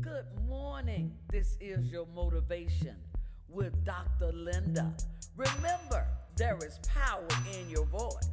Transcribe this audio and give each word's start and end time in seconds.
Good 0.00 0.26
morning. 0.48 1.12
This 1.30 1.56
is 1.60 1.90
your 1.90 2.06
motivation 2.14 2.96
with 3.48 3.84
Dr. 3.84 4.32
Linda. 4.32 4.92
Remember, 5.36 6.06
there 6.36 6.58
is 6.66 6.78
power 6.86 7.26
in 7.58 7.70
your 7.70 7.86
voice. 7.86 8.28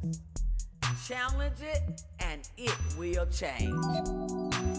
Challenge 1.06 1.60
it 1.62 2.02
and 2.20 2.48
it 2.56 2.76
will 2.98 3.26
change. 3.26 4.69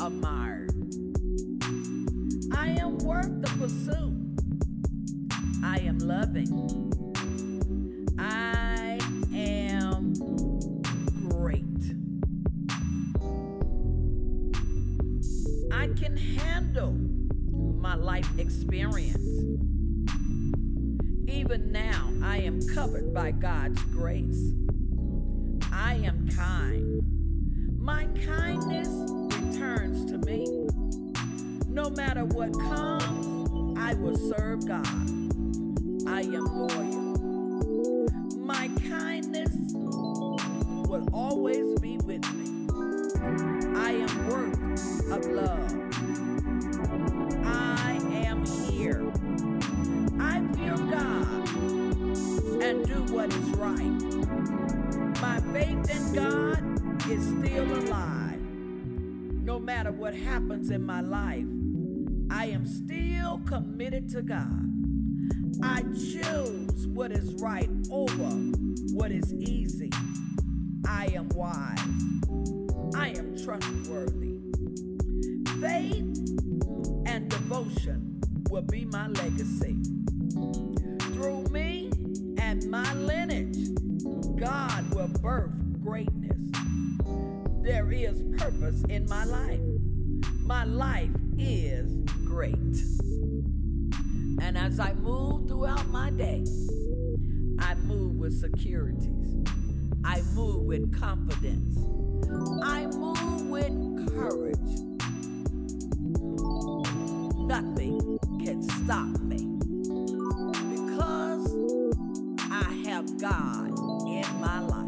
Admired. 0.00 0.70
I 2.52 2.68
am 2.68 2.98
worth 2.98 3.40
the 3.42 3.50
pursuit. 3.58 4.14
I 5.64 5.78
am 5.80 5.98
loving. 5.98 6.92
I 8.18 8.98
am 9.34 10.12
great. 11.28 11.64
I 15.72 15.88
can 16.00 16.16
handle 16.16 16.92
my 16.92 17.94
life 17.94 18.28
experience. 18.38 19.16
Even 21.26 21.72
now, 21.72 22.10
I 22.22 22.38
am 22.38 22.60
covered 22.74 23.12
by 23.12 23.32
God's 23.32 23.82
grace. 23.84 24.52
I 25.72 25.94
am 26.04 26.28
kind. 26.28 27.02
My 27.80 28.06
kindness. 28.24 29.27
No 31.88 31.94
matter 31.94 32.26
what 32.26 32.52
comes, 32.52 33.78
I 33.78 33.94
will 33.94 34.14
serve 34.14 34.66
God. 34.66 34.86
I 36.06 36.20
am 36.20 36.44
loyal. 36.44 38.10
My 38.36 38.68
kindness 38.90 39.54
will 39.72 41.08
always 41.14 41.80
be 41.80 41.96
with 41.96 42.30
me. 42.34 42.68
I 43.74 43.92
am 43.92 44.28
worth 44.28 45.10
of 45.10 45.24
love. 45.30 45.72
I 47.46 47.98
am 48.12 48.44
here. 48.44 49.10
I 50.20 50.46
fear 50.56 50.76
God 50.76 51.48
and 52.62 52.84
do 52.86 53.14
what 53.14 53.32
is 53.32 53.48
right. 53.56 55.22
My 55.22 55.40
faith 55.54 55.90
in 55.90 56.12
God 56.12 57.10
is 57.10 57.24
still 57.24 57.78
alive. 57.78 58.42
No 59.42 59.58
matter 59.58 59.90
what 59.90 60.14
happens 60.14 60.70
in 60.70 60.84
my 60.84 61.00
life, 61.00 61.46
I 62.30 62.46
am 62.46 62.66
still 62.66 63.40
committed 63.46 64.08
to 64.10 64.22
God. 64.22 64.64
I 65.62 65.82
choose 65.82 66.86
what 66.86 67.12
is 67.12 67.34
right 67.40 67.70
over 67.90 68.28
what 68.92 69.10
is 69.10 69.32
easy. 69.34 69.90
I 70.86 71.06
am 71.14 71.28
wise. 71.30 71.78
I 72.94 73.10
am 73.16 73.36
trustworthy. 73.42 74.36
Faith 75.60 76.18
and 77.06 77.28
devotion 77.28 78.20
will 78.50 78.62
be 78.62 78.84
my 78.86 79.08
legacy. 79.08 79.76
Through 81.12 81.44
me 81.50 81.90
and 82.38 82.68
my 82.70 82.92
lineage, 82.94 83.56
God 84.36 84.94
will 84.94 85.08
birth 85.20 85.52
greatness. 85.82 86.36
There 87.62 87.90
is 87.90 88.22
purpose 88.36 88.82
in 88.88 89.06
my 89.08 89.24
life. 89.24 89.77
My 90.44 90.64
life 90.64 91.10
is 91.38 91.92
great. 92.24 92.54
And 94.40 94.56
as 94.56 94.80
I 94.80 94.94
move 94.94 95.48
throughout 95.48 95.88
my 95.88 96.10
day, 96.10 96.44
I 97.58 97.74
move 97.74 98.16
with 98.16 98.38
securities. 98.38 99.44
I 100.04 100.22
move 100.34 100.64
with 100.64 100.98
confidence. 100.98 101.76
I 102.62 102.86
move 102.86 103.48
with 103.48 104.14
courage. 104.14 104.56
Nothing 107.36 108.18
can 108.44 108.62
stop 108.62 109.18
me 109.20 109.58
because 110.70 111.54
I 112.50 112.72
have 112.86 113.18
God 113.20 113.68
in 114.06 114.24
my 114.40 114.60
life. 114.60 114.87